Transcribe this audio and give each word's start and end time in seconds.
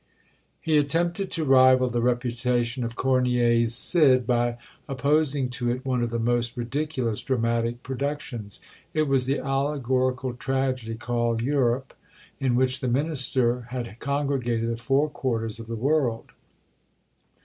He 0.59 0.79
attempted 0.79 1.29
to 1.29 1.45
rival 1.45 1.87
the 1.87 2.01
reputation 2.01 2.83
of 2.83 2.95
Corneille's 2.95 3.75
"Cid," 3.75 4.25
by 4.25 4.57
opposing 4.89 5.47
to 5.51 5.69
it 5.69 5.85
one 5.85 6.01
of 6.01 6.09
the 6.09 6.17
most 6.17 6.57
ridiculous 6.57 7.21
dramatic 7.21 7.83
productions; 7.83 8.59
it 8.95 9.03
was 9.03 9.27
the 9.27 9.37
allegorical 9.37 10.33
tragedy 10.33 10.95
called 10.95 11.43
"Europe," 11.43 11.93
in 12.39 12.55
which 12.55 12.79
the 12.79 12.87
minister 12.87 13.67
had 13.69 13.99
congregated 13.99 14.71
the 14.71 14.77
four 14.81 15.07
quarters 15.07 15.59
of 15.59 15.67
the 15.67 15.75
world! 15.75 16.31